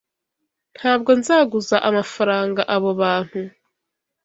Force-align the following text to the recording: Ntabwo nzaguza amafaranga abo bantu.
Ntabwo 0.77 1.09
nzaguza 1.19 1.75
amafaranga 1.89 2.61
abo 2.75 2.89
bantu. 3.01 3.41